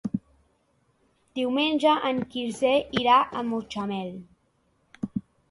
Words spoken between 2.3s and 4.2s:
Quirze irà a Mutxamel.